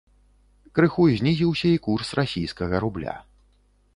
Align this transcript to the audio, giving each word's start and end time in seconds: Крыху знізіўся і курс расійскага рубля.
Крыху 0.79 1.05
знізіўся 1.19 1.67
і 1.75 1.83
курс 1.85 2.09
расійскага 2.19 2.75
рубля. 2.87 3.15